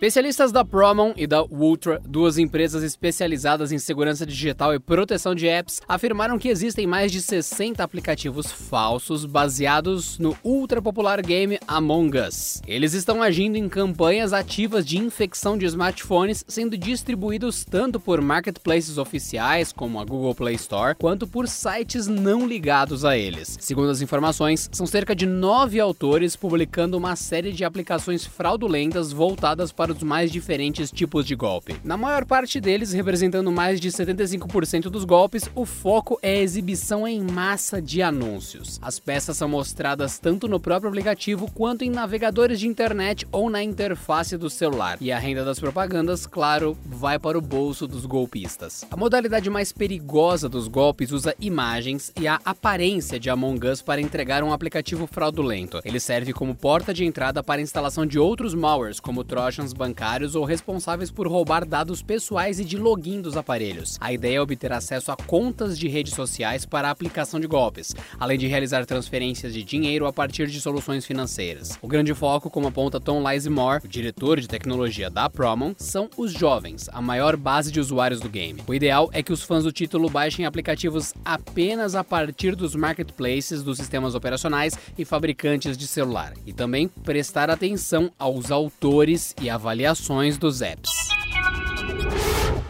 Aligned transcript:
Especialistas 0.00 0.50
da 0.50 0.64
Promon 0.64 1.12
e 1.14 1.26
da 1.26 1.44
Ultra, 1.44 2.00
duas 2.02 2.38
empresas 2.38 2.82
especializadas 2.82 3.70
em 3.70 3.78
segurança 3.78 4.24
digital 4.24 4.72
e 4.72 4.78
proteção 4.78 5.34
de 5.34 5.46
apps, 5.46 5.82
afirmaram 5.86 6.38
que 6.38 6.48
existem 6.48 6.86
mais 6.86 7.12
de 7.12 7.20
60 7.20 7.84
aplicativos 7.84 8.50
falsos 8.50 9.26
baseados 9.26 10.18
no 10.18 10.34
ultra 10.42 10.80
popular 10.80 11.20
game 11.20 11.58
Among 11.68 12.16
Us. 12.18 12.62
Eles 12.66 12.94
estão 12.94 13.22
agindo 13.22 13.56
em 13.56 13.68
campanhas 13.68 14.32
ativas 14.32 14.86
de 14.86 14.96
infecção 14.96 15.58
de 15.58 15.66
smartphones, 15.66 16.46
sendo 16.48 16.78
distribuídos 16.78 17.62
tanto 17.62 18.00
por 18.00 18.22
marketplaces 18.22 18.96
oficiais, 18.96 19.70
como 19.70 20.00
a 20.00 20.04
Google 20.06 20.34
Play 20.34 20.54
Store, 20.54 20.96
quanto 20.98 21.26
por 21.26 21.46
sites 21.46 22.06
não 22.06 22.48
ligados 22.48 23.04
a 23.04 23.18
eles. 23.18 23.58
Segundo 23.60 23.90
as 23.90 24.00
informações, 24.00 24.66
são 24.72 24.86
cerca 24.86 25.14
de 25.14 25.26
nove 25.26 25.78
autores 25.78 26.36
publicando 26.36 26.96
uma 26.96 27.16
série 27.16 27.52
de 27.52 27.66
aplicações 27.66 28.24
fraudulentas 28.24 29.12
voltadas 29.12 29.70
para 29.70 29.89
os 29.90 30.02
mais 30.02 30.30
diferentes 30.30 30.90
tipos 30.90 31.26
de 31.26 31.34
golpe. 31.34 31.76
Na 31.84 31.96
maior 31.96 32.24
parte 32.24 32.60
deles, 32.60 32.92
representando 32.92 33.50
mais 33.50 33.80
de 33.80 33.90
75% 33.90 34.84
dos 34.84 35.04
golpes, 35.04 35.48
o 35.54 35.64
foco 35.64 36.18
é 36.22 36.32
a 36.32 36.42
exibição 36.42 37.06
em 37.06 37.20
massa 37.20 37.80
de 37.80 38.02
anúncios. 38.02 38.78
As 38.82 38.98
peças 38.98 39.36
são 39.36 39.48
mostradas 39.48 40.18
tanto 40.18 40.48
no 40.48 40.60
próprio 40.60 40.88
aplicativo 40.88 41.50
quanto 41.50 41.84
em 41.84 41.90
navegadores 41.90 42.60
de 42.60 42.66
internet 42.66 43.26
ou 43.32 43.50
na 43.50 43.62
interface 43.62 44.36
do 44.36 44.50
celular. 44.50 44.98
E 45.00 45.12
a 45.12 45.18
renda 45.18 45.44
das 45.44 45.58
propagandas, 45.58 46.26
claro, 46.26 46.76
vai 46.86 47.18
para 47.18 47.38
o 47.38 47.40
bolso 47.40 47.86
dos 47.86 48.06
golpistas. 48.06 48.84
A 48.90 48.96
modalidade 48.96 49.50
mais 49.50 49.72
perigosa 49.72 50.48
dos 50.48 50.68
golpes 50.68 51.12
usa 51.12 51.34
imagens 51.40 52.12
e 52.20 52.26
a 52.26 52.40
aparência 52.44 53.18
de 53.18 53.30
Among 53.30 53.66
Us 53.66 53.82
para 53.82 54.00
entregar 54.00 54.42
um 54.42 54.52
aplicativo 54.52 55.06
fraudulento. 55.06 55.80
Ele 55.84 56.00
serve 56.00 56.32
como 56.32 56.54
porta 56.54 56.92
de 56.92 57.04
entrada 57.04 57.42
para 57.42 57.60
a 57.60 57.62
instalação 57.62 58.06
de 58.06 58.18
outros 58.18 58.54
malwares, 58.54 59.00
como 59.00 59.24
trojans 59.24 59.72
bancários 59.80 60.34
ou 60.34 60.44
responsáveis 60.44 61.10
por 61.10 61.26
roubar 61.26 61.64
dados 61.64 62.02
pessoais 62.02 62.60
e 62.60 62.66
de 62.66 62.76
login 62.76 63.22
dos 63.22 63.34
aparelhos. 63.34 63.96
A 63.98 64.12
ideia 64.12 64.36
é 64.36 64.40
obter 64.40 64.70
acesso 64.72 65.10
a 65.10 65.16
contas 65.16 65.78
de 65.78 65.88
redes 65.88 66.12
sociais 66.12 66.66
para 66.66 66.88
a 66.88 66.90
aplicação 66.90 67.40
de 67.40 67.46
golpes, 67.46 67.94
além 68.18 68.38
de 68.38 68.46
realizar 68.46 68.84
transferências 68.84 69.54
de 69.54 69.64
dinheiro 69.64 70.06
a 70.06 70.12
partir 70.12 70.48
de 70.48 70.60
soluções 70.60 71.06
financeiras. 71.06 71.78
O 71.80 71.88
grande 71.88 72.12
foco, 72.12 72.50
como 72.50 72.68
aponta 72.68 73.00
Tom 73.00 73.26
Lizemore, 73.26 73.82
o 73.82 73.88
diretor 73.88 74.38
de 74.38 74.46
tecnologia 74.46 75.08
da 75.08 75.30
Promon, 75.30 75.72
são 75.78 76.10
os 76.14 76.30
jovens, 76.30 76.90
a 76.92 77.00
maior 77.00 77.34
base 77.34 77.72
de 77.72 77.80
usuários 77.80 78.20
do 78.20 78.28
game. 78.28 78.62
O 78.66 78.74
ideal 78.74 79.08
é 79.14 79.22
que 79.22 79.32
os 79.32 79.42
fãs 79.42 79.64
do 79.64 79.72
título 79.72 80.10
baixem 80.10 80.44
aplicativos 80.44 81.14
apenas 81.24 81.94
a 81.94 82.04
partir 82.04 82.54
dos 82.54 82.74
marketplaces 82.74 83.62
dos 83.62 83.78
sistemas 83.78 84.14
operacionais 84.14 84.78
e 84.98 85.06
fabricantes 85.06 85.74
de 85.74 85.86
celular, 85.86 86.34
e 86.44 86.52
também 86.52 86.86
prestar 86.86 87.48
atenção 87.48 88.12
aos 88.18 88.50
autores 88.50 89.34
e 89.40 89.48
avaliadores 89.48 89.69
avaliações 89.70 90.36
dos 90.36 90.62
apps. 90.62 91.09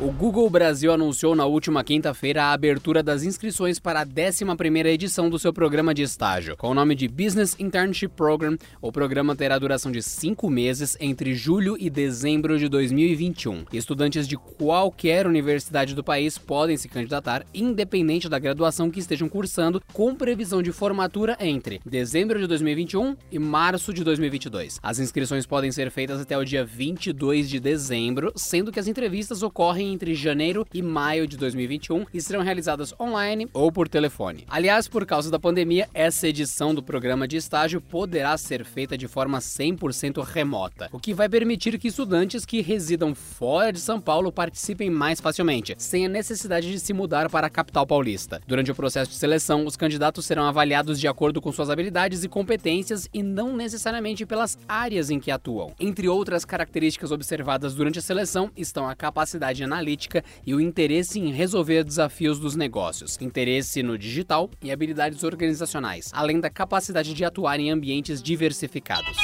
O 0.03 0.11
Google 0.11 0.49
Brasil 0.49 0.91
anunciou 0.91 1.37
na 1.37 1.45
última 1.45 1.85
quinta-feira 1.85 2.45
a 2.45 2.53
abertura 2.55 3.03
das 3.03 3.23
inscrições 3.23 3.79
para 3.79 4.01
a 4.01 4.07
11ª 4.07 4.87
edição 4.87 5.29
do 5.29 5.39
seu 5.39 5.53
programa 5.53 5.93
de 5.93 6.03
estágio. 6.03 6.57
Com 6.57 6.71
o 6.71 6.75
nome 6.75 6.95
de 6.95 7.07
Business 7.07 7.55
Internship 7.59 8.15
Program, 8.17 8.57
o 8.81 8.91
programa 8.91 9.37
terá 9.37 9.59
duração 9.59 9.93
de 9.93 10.03
cinco 10.03 10.49
meses 10.49 10.97
entre 11.01 11.35
julho 11.35 11.77
e 11.79 11.91
dezembro 11.91 12.59
de 12.59 12.67
2021. 12.67 13.67
Estudantes 13.75 14.27
de 14.27 14.39
qualquer 14.39 15.27
universidade 15.27 15.95
do 15.95 16.03
país 16.03 16.39
podem 16.39 16.79
se 16.79 16.89
candidatar, 16.89 17.45
independente 17.53 18.27
da 18.27 18.39
graduação 18.39 18.91
que 18.91 19.01
estejam 19.01 19.29
cursando, 19.29 19.83
com 19.93 20.15
previsão 20.15 20.63
de 20.63 20.73
formatura 20.73 21.37
entre 21.39 21.79
dezembro 21.85 22.39
de 22.39 22.47
2021 22.47 23.17
e 23.31 23.39
março 23.39 23.93
de 23.93 24.03
2022. 24.03 24.81
As 24.83 24.99
inscrições 24.99 25.45
podem 25.45 25.71
ser 25.71 25.91
feitas 25.91 26.23
até 26.23 26.39
o 26.39 26.45
dia 26.45 26.65
22 26.65 27.51
de 27.51 27.61
dezembro, 27.61 28.33
sendo 28.35 28.73
que 28.73 28.81
as 28.81 28.89
entrevistas 28.89 29.43
ocorrem 29.43 29.90
entre 29.93 30.15
janeiro 30.15 30.67
e 30.73 30.83
maio 30.83 31.27
de 31.27 31.37
2021 31.37 32.07
e 32.13 32.21
serão 32.21 32.43
realizadas 32.43 32.95
online 32.99 33.49
ou 33.53 33.71
por 33.73 33.89
telefone. 33.89 34.45
Aliás, 34.49 34.89
por 34.89 35.05
causa 35.05 35.31
da 35.31 35.39
pandemia, 35.39 35.89
essa 35.93 36.29
edição 36.29 36.75
do 36.75 36.83
programa 36.83 37.27
de 37.27 37.37
estágio 37.37 37.81
poderá 37.81 38.37
ser 38.39 38.65
feita 38.65 38.97
de 38.97 39.09
forma 39.09 39.39
100% 39.39 40.23
remota, 40.25 40.89
o 40.93 40.99
que 40.99 41.13
vai 41.13 41.29
permitir 41.29 41.79
que 41.79 41.89
estudantes 41.89 42.45
que 42.45 42.61
residam 42.61 43.15
fora 43.15 43.73
de 43.73 43.81
São 43.81 44.01
Paulo 44.01 44.33
participem 44.33 44.89
mais 44.89 45.21
facilmente, 45.21 45.75
sem 45.79 46.07
a 46.07 46.09
necessidade 46.09 46.71
de 46.71 46.79
se 46.79 46.93
mudar 46.93 47.29
para 47.29 47.47
a 47.47 47.51
capital 47.51 47.87
paulista. 47.87 48.41
Durante 48.47 48.71
o 48.71 48.75
processo 48.75 49.11
de 49.11 49.17
seleção, 49.17 49.67
os 49.67 49.77
candidatos 49.77 50.25
serão 50.25 50.45
avaliados 50.45 51.01
de 51.01 51.09
acordo 51.09 51.41
com 51.41 51.53
suas 51.53 51.71
habilidades 51.71 52.25
e 52.25 52.29
competências 52.29 53.09
e 53.13 53.23
não 53.23 53.57
necessariamente 53.57 54.25
pelas 54.25 54.59
áreas 54.69 55.11
em 55.11 55.19
que 55.19 55.31
atuam. 55.31 55.75
Entre 55.79 56.09
outras 56.09 56.45
características 56.45 57.11
observadas 57.11 57.75
durante 57.75 57.99
a 57.99 58.03
seleção 58.03 58.51
estão 58.57 58.89
a 58.89 58.95
capacidade 58.95 59.63
analítica 59.65 59.80
analítica 59.81 60.23
e 60.47 60.55
o 60.55 60.61
interesse 60.61 61.19
em 61.19 61.33
resolver 61.33 61.83
desafios 61.83 62.39
dos 62.39 62.55
negócios, 62.55 63.19
interesse 63.21 63.83
no 63.83 63.97
digital 63.97 64.51
e 64.63 64.71
habilidades 64.71 65.25
organizacionais, 65.25 66.11
além 66.13 66.39
da 66.39 66.51
capacidade 66.51 67.15
de 67.15 67.25
atuar 67.25 67.59
em 67.59 67.71
ambientes 67.71 68.23
diversificados. 68.23 69.17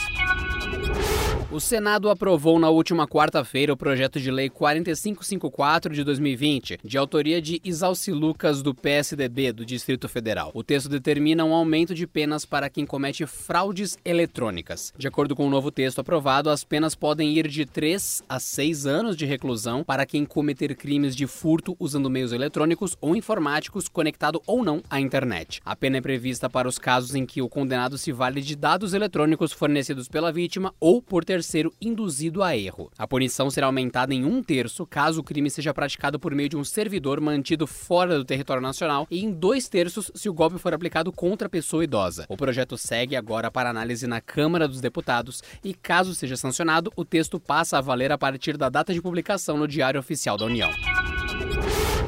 O 1.56 1.60
Senado 1.60 2.10
aprovou 2.10 2.58
na 2.58 2.68
última 2.68 3.08
quarta-feira 3.08 3.72
o 3.72 3.76
projeto 3.78 4.20
de 4.20 4.30
lei 4.30 4.50
4554 4.50 5.94
de 5.94 6.04
2020, 6.04 6.80
de 6.84 6.98
autoria 6.98 7.40
de 7.40 7.62
Isalci 7.64 8.12
Lucas 8.12 8.60
do 8.60 8.74
PSDB 8.74 9.52
do 9.52 9.64
Distrito 9.64 10.06
Federal. 10.06 10.50
O 10.52 10.62
texto 10.62 10.90
determina 10.90 11.46
um 11.46 11.54
aumento 11.54 11.94
de 11.94 12.06
penas 12.06 12.44
para 12.44 12.68
quem 12.68 12.84
comete 12.84 13.24
fraudes 13.24 13.96
eletrônicas. 14.04 14.92
De 14.98 15.08
acordo 15.08 15.34
com 15.34 15.46
o 15.46 15.50
novo 15.50 15.70
texto 15.70 15.98
aprovado, 15.98 16.50
as 16.50 16.62
penas 16.62 16.94
podem 16.94 17.32
ir 17.32 17.48
de 17.48 17.64
3 17.64 18.22
a 18.28 18.38
6 18.38 18.84
anos 18.84 19.16
de 19.16 19.24
reclusão 19.24 19.82
para 19.82 20.04
quem 20.04 20.26
cometer 20.26 20.76
crimes 20.76 21.16
de 21.16 21.26
furto 21.26 21.74
usando 21.80 22.10
meios 22.10 22.32
eletrônicos 22.32 22.98
ou 23.00 23.16
informáticos 23.16 23.88
conectado 23.88 24.42
ou 24.46 24.62
não 24.62 24.82
à 24.90 25.00
internet. 25.00 25.62
A 25.64 25.74
pena 25.74 25.96
é 25.96 26.02
prevista 26.02 26.50
para 26.50 26.68
os 26.68 26.78
casos 26.78 27.14
em 27.14 27.24
que 27.24 27.40
o 27.40 27.48
condenado 27.48 27.96
se 27.96 28.12
vale 28.12 28.42
de 28.42 28.54
dados 28.54 28.92
eletrônicos 28.92 29.54
fornecidos 29.54 30.06
pela 30.06 30.30
vítima 30.30 30.74
ou 30.78 31.00
por 31.00 31.24
ter 31.24 31.45
terceiro 31.46 31.72
induzido 31.80 32.42
a 32.42 32.56
erro. 32.56 32.90
A 32.98 33.06
punição 33.06 33.48
será 33.50 33.66
aumentada 33.66 34.12
em 34.12 34.24
um 34.24 34.42
terço 34.42 34.84
caso 34.84 35.20
o 35.20 35.24
crime 35.24 35.48
seja 35.48 35.72
praticado 35.72 36.18
por 36.18 36.34
meio 36.34 36.48
de 36.48 36.56
um 36.56 36.64
servidor 36.64 37.20
mantido 37.20 37.68
fora 37.68 38.18
do 38.18 38.24
território 38.24 38.60
nacional 38.60 39.06
e 39.08 39.24
em 39.24 39.30
dois 39.30 39.68
terços 39.68 40.10
se 40.12 40.28
o 40.28 40.34
golpe 40.34 40.58
for 40.58 40.74
aplicado 40.74 41.12
contra 41.12 41.46
a 41.46 41.50
pessoa 41.50 41.84
idosa. 41.84 42.26
O 42.28 42.36
projeto 42.36 42.76
segue 42.76 43.14
agora 43.14 43.48
para 43.48 43.70
análise 43.70 44.08
na 44.08 44.20
Câmara 44.20 44.66
dos 44.66 44.80
Deputados 44.80 45.40
e, 45.62 45.72
caso 45.72 46.16
seja 46.16 46.36
sancionado, 46.36 46.92
o 46.96 47.04
texto 47.04 47.38
passa 47.38 47.78
a 47.78 47.80
valer 47.80 48.10
a 48.10 48.18
partir 48.18 48.56
da 48.56 48.68
data 48.68 48.92
de 48.92 49.00
publicação 49.00 49.56
no 49.56 49.68
Diário 49.68 50.00
Oficial 50.00 50.36
da 50.36 50.46
União. 50.46 50.70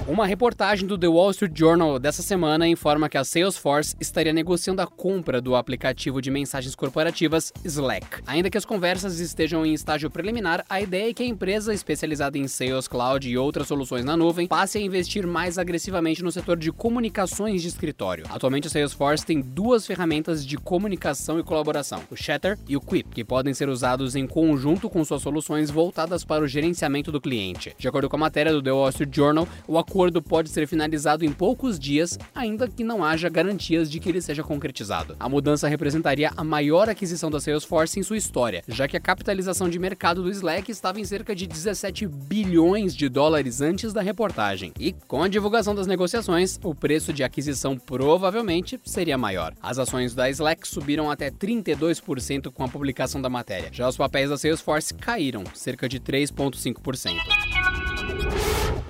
Uma 0.09 0.27
reportagem 0.27 0.89
do 0.89 0.97
The 0.97 1.07
Wall 1.07 1.33
Street 1.33 1.53
Journal 1.55 1.99
dessa 1.99 2.23
semana 2.23 2.67
informa 2.67 3.11
que 3.11 3.19
a 3.19 3.25
Salesforce 3.25 3.95
estaria 4.01 4.33
negociando 4.33 4.81
a 4.81 4.87
compra 4.87 5.39
do 5.39 5.55
aplicativo 5.55 6.23
de 6.23 6.31
mensagens 6.31 6.75
corporativas 6.75 7.53
Slack. 7.63 8.23
Ainda 8.27 8.49
que 8.49 8.57
as 8.57 8.65
conversas 8.65 9.21
estejam 9.21 9.67
em 9.67 9.75
estágio 9.75 10.11
preliminar, 10.11 10.65
a 10.67 10.81
ideia 10.81 11.11
é 11.11 11.13
que 11.13 11.23
a 11.23 11.27
empresa 11.27 11.75
especializada 11.75 12.39
em 12.39 12.49
Sales 12.49 12.89
Cloud 12.89 13.29
e 13.29 13.37
outras 13.37 13.69
soluções 13.69 14.03
na 14.03 14.17
nuvem 14.17 14.49
passe 14.49 14.79
a 14.79 14.81
investir 14.81 15.27
mais 15.27 15.59
agressivamente 15.59 16.25
no 16.25 16.33
setor 16.33 16.57
de 16.57 16.73
comunicações 16.73 17.61
de 17.61 17.69
escritório. 17.69 18.25
Atualmente, 18.31 18.67
a 18.67 18.71
Salesforce 18.71 19.27
tem 19.27 19.43
duas 19.43 19.87
ferramentas 19.87 20.43
de 20.43 20.57
comunicação 20.57 21.39
e 21.39 21.45
colaboração, 21.45 22.01
o 22.11 22.17
Chatter 22.17 22.59
e 22.67 22.79
o 22.79 22.81
Quip, 22.81 23.11
que 23.11 23.25
podem 23.25 23.53
ser 23.53 23.69
usados 23.69 24.17
em 24.17 24.27
conjunto 24.27 24.89
com 24.89 25.05
suas 25.05 25.21
soluções 25.21 25.71
voltadas 25.71 26.25
para 26.25 26.43
o 26.43 26.49
gerenciamento 26.49 27.13
do 27.13 27.21
cliente. 27.21 27.77
De 27.79 27.87
acordo 27.87 28.09
com 28.09 28.17
a 28.17 28.21
matéria 28.21 28.53
do 28.53 28.63
The 28.63 28.73
Wall 28.73 28.89
Street 28.89 29.15
Journal, 29.15 29.47
o 29.67 29.77
acordo 29.77 29.98
acordo 29.99 30.23
pode 30.23 30.49
ser 30.49 30.65
finalizado 30.69 31.25
em 31.25 31.33
poucos 31.33 31.77
dias, 31.77 32.17
ainda 32.33 32.69
que 32.69 32.85
não 32.85 33.03
haja 33.03 33.29
garantias 33.29 33.91
de 33.91 33.99
que 33.99 34.09
ele 34.09 34.21
seja 34.21 34.45
concretizado. 34.45 35.17
A 35.19 35.29
mudança 35.29 35.67
representaria 35.67 36.31
a 36.37 36.45
maior 36.45 36.89
aquisição 36.89 37.29
da 37.29 37.41
Salesforce 37.41 37.99
em 37.99 38.05
sua 38.05 38.17
história, 38.17 38.63
já 38.69 38.87
que 38.87 38.97
a 38.97 39.01
capitalização 39.01 39.69
de 39.69 39.77
mercado 39.77 40.23
do 40.23 40.31
Slack 40.31 40.71
estava 40.71 41.01
em 41.01 41.05
cerca 41.05 41.35
de 41.35 41.49
17 41.49 42.07
bilhões 42.07 42.95
de 42.95 43.09
dólares 43.09 43.61
antes 43.61 43.93
da 43.93 44.01
reportagem. 44.01 44.73
E 44.79 44.93
com 44.93 45.21
a 45.21 45.27
divulgação 45.27 45.75
das 45.75 45.89
negociações, 45.89 46.61
o 46.63 46.77
preço 46.77 47.13
de 47.13 47.25
aquisição 47.25 47.77
provavelmente 47.77 48.79
seria 48.85 49.19
maior. 49.19 49.53
As 49.61 49.81
ações 49.81 50.15
da 50.15 50.31
Slack 50.31 50.69
subiram 50.69 51.11
até 51.11 51.29
32% 51.29 52.53
com 52.53 52.63
a 52.63 52.69
publicação 52.69 53.21
da 53.21 53.29
matéria. 53.29 53.71
Já 53.73 53.89
os 53.89 53.97
papéis 53.97 54.31
da 54.31 54.39
Salesforce 54.39 54.95
caíram 54.95 55.43
cerca 55.55 55.89
de 55.89 55.99
3,5%. 55.99 57.98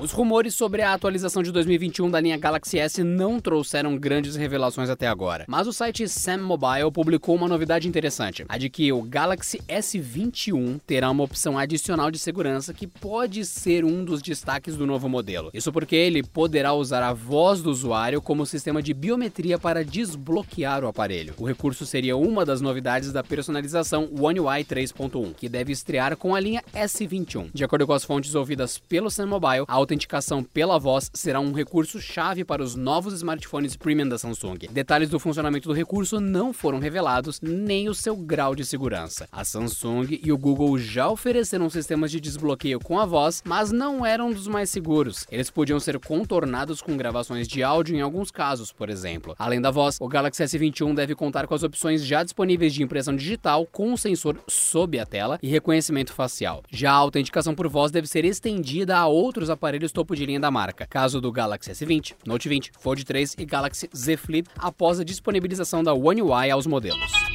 Os 0.00 0.12
rumores 0.12 0.54
sobre 0.54 0.80
a 0.80 0.92
atualização 0.92 1.42
de 1.42 1.50
2021 1.50 2.08
da 2.08 2.20
linha 2.20 2.36
Galaxy 2.36 2.78
S 2.78 3.02
não 3.02 3.40
trouxeram 3.40 3.98
grandes 3.98 4.36
revelações 4.36 4.88
até 4.88 5.08
agora, 5.08 5.44
mas 5.48 5.66
o 5.66 5.72
site 5.72 6.08
Sam 6.08 6.38
Mobile 6.38 6.92
publicou 6.92 7.34
uma 7.34 7.48
novidade 7.48 7.88
interessante, 7.88 8.44
a 8.48 8.56
de 8.56 8.70
que 8.70 8.92
o 8.92 9.02
Galaxy 9.02 9.58
S21 9.68 10.80
terá 10.86 11.10
uma 11.10 11.24
opção 11.24 11.58
adicional 11.58 12.12
de 12.12 12.18
segurança 12.20 12.72
que 12.72 12.86
pode 12.86 13.44
ser 13.44 13.84
um 13.84 14.04
dos 14.04 14.22
destaques 14.22 14.76
do 14.76 14.86
novo 14.86 15.08
modelo. 15.08 15.50
Isso 15.52 15.72
porque 15.72 15.96
ele 15.96 16.22
poderá 16.22 16.72
usar 16.72 17.02
a 17.02 17.12
voz 17.12 17.60
do 17.60 17.68
usuário 17.68 18.22
como 18.22 18.46
sistema 18.46 18.80
de 18.80 18.94
biometria 18.94 19.58
para 19.58 19.84
desbloquear 19.84 20.84
o 20.84 20.86
aparelho. 20.86 21.34
O 21.36 21.44
recurso 21.44 21.84
seria 21.84 22.16
uma 22.16 22.44
das 22.44 22.60
novidades 22.60 23.12
da 23.12 23.24
personalização 23.24 24.08
One 24.16 24.38
UI 24.38 24.62
3.1, 24.62 25.34
que 25.34 25.48
deve 25.48 25.72
estrear 25.72 26.16
com 26.16 26.36
a 26.36 26.40
linha 26.40 26.62
S21. 26.72 27.50
De 27.52 27.64
acordo 27.64 27.84
com 27.84 27.94
as 27.94 28.04
fontes 28.04 28.36
ouvidas 28.36 28.78
pelo 28.78 29.10
Sam 29.10 29.26
Mobile, 29.26 29.64
a 29.66 29.87
autenticação 29.88 30.44
pela 30.44 30.78
voz 30.78 31.10
será 31.14 31.40
um 31.40 31.50
recurso 31.50 31.98
chave 31.98 32.44
para 32.44 32.62
os 32.62 32.74
novos 32.74 33.14
smartphones 33.14 33.74
premium 33.74 34.06
da 34.06 34.18
Samsung. 34.18 34.58
Detalhes 34.70 35.08
do 35.08 35.18
funcionamento 35.18 35.66
do 35.66 35.74
recurso 35.74 36.20
não 36.20 36.52
foram 36.52 36.78
revelados, 36.78 37.40
nem 37.40 37.88
o 37.88 37.94
seu 37.94 38.14
grau 38.14 38.54
de 38.54 38.66
segurança. 38.66 39.26
A 39.32 39.44
Samsung 39.46 40.20
e 40.22 40.30
o 40.30 40.36
Google 40.36 40.78
já 40.78 41.08
ofereceram 41.08 41.70
sistemas 41.70 42.10
de 42.10 42.20
desbloqueio 42.20 42.78
com 42.78 42.98
a 42.98 43.06
voz, 43.06 43.42
mas 43.46 43.72
não 43.72 44.04
eram 44.04 44.30
dos 44.30 44.46
mais 44.46 44.68
seguros. 44.68 45.26
Eles 45.30 45.50
podiam 45.50 45.80
ser 45.80 45.98
contornados 45.98 46.82
com 46.82 46.94
gravações 46.94 47.48
de 47.48 47.62
áudio 47.62 47.96
em 47.96 48.02
alguns 48.02 48.30
casos, 48.30 48.70
por 48.70 48.90
exemplo. 48.90 49.34
Além 49.38 49.58
da 49.58 49.70
voz, 49.70 49.96
o 50.00 50.08
Galaxy 50.08 50.42
S21 50.42 50.94
deve 50.94 51.14
contar 51.14 51.46
com 51.46 51.54
as 51.54 51.62
opções 51.62 52.04
já 52.04 52.22
disponíveis 52.22 52.74
de 52.74 52.82
impressão 52.82 53.16
digital 53.16 53.64
com 53.64 53.90
um 53.90 53.96
sensor 53.96 54.36
sob 54.46 54.98
a 54.98 55.06
tela 55.06 55.38
e 55.42 55.48
reconhecimento 55.48 56.12
facial. 56.12 56.62
Já 56.70 56.90
a 56.90 56.96
autenticação 56.96 57.54
por 57.54 57.68
voz 57.68 57.90
deve 57.90 58.06
ser 58.06 58.26
estendida 58.26 58.94
a 58.94 59.06
outros 59.06 59.48
aparelhos 59.48 59.77
topo 59.86 60.16
de 60.16 60.26
linha 60.26 60.40
da 60.40 60.50
marca, 60.50 60.86
caso 60.86 61.20
do 61.20 61.30
Galaxy 61.30 61.70
S20, 61.70 62.14
Note 62.26 62.48
20, 62.48 62.72
Fold 62.80 63.04
3 63.04 63.36
e 63.38 63.44
Galaxy 63.44 63.88
Z 63.94 64.16
Flip, 64.16 64.48
após 64.58 64.98
a 64.98 65.04
disponibilização 65.04 65.84
da 65.84 65.94
One 65.94 66.22
UI 66.22 66.50
aos 66.50 66.66
modelos. 66.66 67.27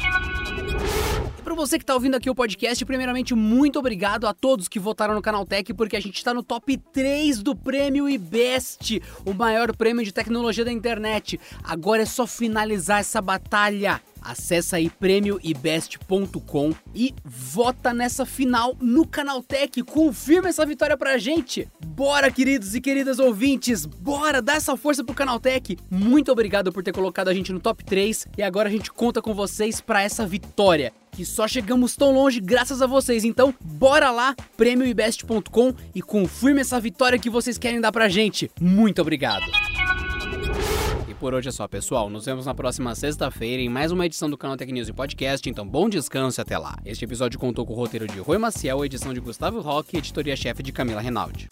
Para 1.54 1.68
você 1.68 1.78
que 1.78 1.84
está 1.84 1.94
ouvindo 1.94 2.16
aqui 2.16 2.32
o 2.32 2.34
podcast, 2.34 2.84
primeiramente, 2.84 3.36
muito 3.36 3.78
obrigado 3.78 4.26
a 4.26 4.34
todos 4.34 4.68
que 4.68 4.80
votaram 4.80 5.14
no 5.14 5.22
Canal 5.22 5.46
Tech, 5.46 5.72
porque 5.76 5.96
a 5.96 6.00
gente 6.00 6.18
está 6.18 6.34
no 6.34 6.42
top 6.42 6.76
3 6.92 7.44
do 7.44 7.56
prêmio 7.56 8.10
IBEST, 8.10 9.00
o 9.24 9.36
maior 9.36 9.76
prêmio 9.76 10.04
de 10.04 10.12
tecnologia 10.12 10.66
da 10.66 10.72
internet. 10.72 11.40
Agora 11.64 12.02
é 12.02 12.08
só 12.08 12.26
finalizar 12.26 13.02
essa 13.02 13.22
batalha. 13.22 14.02
Acesse 14.20 14.76
aí 14.76 14.90
prêmioibest.com 14.90 16.74
e 16.96 17.14
vota 17.24 17.94
nessa 17.94 18.26
final 18.26 18.76
no 18.82 19.06
Canaltech. 19.06 19.84
Confirma 19.84 20.50
essa 20.50 20.66
vitória 20.66 20.98
pra 20.98 21.20
gente. 21.20 21.70
Bora, 21.86 22.32
queridos 22.32 22.74
e 22.74 22.82
queridas 22.82 23.20
ouvintes, 23.20 23.86
bora 23.86 24.42
dar 24.42 24.56
essa 24.56 24.76
força 24.76 25.04
pro 25.04 25.14
Canaltech. 25.14 25.78
Muito 25.88 26.32
obrigado 26.32 26.72
por 26.72 26.82
ter 26.82 26.94
colocado 26.94 27.28
a 27.28 27.34
gente 27.34 27.54
no 27.54 27.60
top 27.60 27.86
3 27.86 28.28
e 28.40 28.42
agora 28.42 28.70
a 28.70 28.72
gente 28.72 28.92
conta 28.92 29.22
com 29.22 29.36
vocês 29.36 29.80
para 29.80 30.02
essa 30.02 30.26
vitória. 30.26 30.92
Que 31.16 31.26
só 31.26 31.48
chegamos 31.48 31.96
tão 31.96 32.14
longe 32.14 32.40
graças 32.40 32.82
a 32.82 32.88
vocês. 32.88 33.24
Então, 33.24 33.54
bora 33.62 34.12
lá, 34.12 34.36
prêmioibest.com 34.58 35.74
e 35.94 36.02
confirme 36.02 36.62
essa 36.62 36.80
vitória 36.80 37.20
que 37.20 37.30
vocês 37.30 37.58
querem 37.58 37.80
dar 37.80 37.92
pra 37.92 38.10
gente. 38.10 38.50
Muito 38.60 39.02
obrigado 39.02 39.46
por 41.24 41.34
hoje 41.34 41.48
é 41.48 41.52
só, 41.54 41.66
pessoal. 41.70 42.10
Nos 42.10 42.26
vemos 42.26 42.46
na 42.46 42.54
próxima 42.54 42.94
sexta-feira 42.94 43.62
em 43.62 43.70
mais 43.70 43.94
uma 43.94 44.06
edição 44.06 44.30
do 44.30 44.38
canal 44.38 44.58
Tech 44.58 44.70
News 44.70 44.90
e 44.90 44.94
Podcast, 44.94 45.50
então 45.50 45.66
bom 45.66 45.88
descanso 45.88 46.42
e 46.42 46.42
até 46.42 46.58
lá. 46.58 46.76
Este 46.86 47.06
episódio 47.06 47.40
contou 47.40 47.66
com 47.66 47.72
o 47.72 47.76
roteiro 47.78 48.06
de 48.06 48.20
Rui 48.20 48.38
Maciel, 48.38 48.84
edição 48.84 49.14
de 49.14 49.22
Gustavo 49.22 49.62
Roque 49.62 49.96
e 49.96 50.00
editoria-chefe 50.00 50.62
de 50.62 50.74
Camila 50.74 51.00
Renaldi. 51.00 51.48